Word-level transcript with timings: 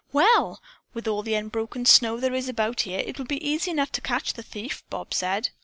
"Well, 0.11 0.63
with 0.95 1.07
all 1.07 1.21
the 1.21 1.35
unbroken 1.35 1.85
snow 1.85 2.19
there 2.19 2.33
is 2.33 2.49
about 2.49 2.81
here, 2.89 3.03
it 3.05 3.19
will 3.19 3.25
be 3.27 3.47
easy 3.47 3.69
enough 3.69 3.91
to 3.91 4.01
catch 4.01 4.33
the 4.33 4.41
thief," 4.41 4.81
Bob 4.89 5.13
said. 5.13 5.49